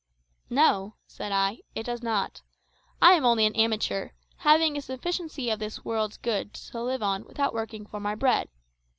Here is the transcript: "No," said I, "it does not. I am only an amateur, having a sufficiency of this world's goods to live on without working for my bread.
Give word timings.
"No," 0.49 0.95
said 1.05 1.31
I, 1.31 1.59
"it 1.75 1.83
does 1.83 2.01
not. 2.01 2.41
I 3.03 3.11
am 3.11 3.23
only 3.23 3.45
an 3.45 3.53
amateur, 3.55 4.09
having 4.37 4.75
a 4.75 4.81
sufficiency 4.81 5.51
of 5.51 5.59
this 5.59 5.85
world's 5.85 6.17
goods 6.17 6.71
to 6.71 6.81
live 6.81 7.03
on 7.03 7.23
without 7.25 7.53
working 7.53 7.85
for 7.85 7.99
my 7.99 8.15
bread. 8.15 8.49